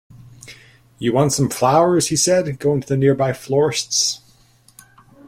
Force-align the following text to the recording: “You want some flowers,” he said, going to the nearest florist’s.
“You 0.97 1.13
want 1.13 1.31
some 1.31 1.47
flowers,” 1.47 2.07
he 2.07 2.15
said, 2.15 2.57
going 2.57 2.81
to 2.81 2.87
the 2.87 2.97
nearest 2.97 3.39
florist’s. 3.39 4.19